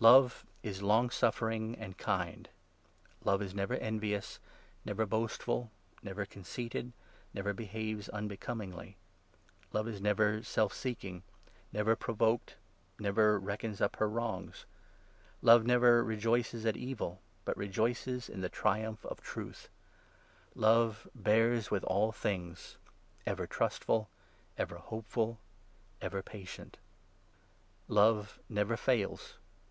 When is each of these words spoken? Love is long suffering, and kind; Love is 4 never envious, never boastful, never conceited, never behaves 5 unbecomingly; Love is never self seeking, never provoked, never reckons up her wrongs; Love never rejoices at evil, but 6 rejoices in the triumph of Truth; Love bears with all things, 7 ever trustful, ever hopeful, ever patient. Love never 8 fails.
Love 0.00 0.44
is 0.62 0.82
long 0.82 1.08
suffering, 1.08 1.74
and 1.78 1.96
kind; 1.96 2.50
Love 3.24 3.40
is 3.40 3.52
4 3.52 3.56
never 3.56 3.74
envious, 3.76 4.38
never 4.84 5.06
boastful, 5.06 5.70
never 6.02 6.26
conceited, 6.26 6.92
never 7.32 7.54
behaves 7.54 8.04
5 8.08 8.14
unbecomingly; 8.18 8.98
Love 9.72 9.88
is 9.88 9.98
never 9.98 10.42
self 10.42 10.74
seeking, 10.74 11.22
never 11.72 11.96
provoked, 11.96 12.56
never 12.98 13.38
reckons 13.40 13.80
up 13.80 13.96
her 13.96 14.06
wrongs; 14.06 14.66
Love 15.40 15.64
never 15.64 16.04
rejoices 16.04 16.66
at 16.66 16.76
evil, 16.76 17.22
but 17.46 17.52
6 17.54 17.60
rejoices 17.60 18.28
in 18.28 18.42
the 18.42 18.50
triumph 18.50 19.06
of 19.06 19.22
Truth; 19.22 19.70
Love 20.54 21.08
bears 21.14 21.70
with 21.70 21.84
all 21.84 22.12
things, 22.12 22.76
7 23.24 23.28
ever 23.32 23.46
trustful, 23.46 24.10
ever 24.58 24.76
hopeful, 24.76 25.38
ever 26.02 26.22
patient. 26.22 26.76
Love 27.88 28.38
never 28.50 28.74
8 28.74 28.78
fails. 28.80 29.38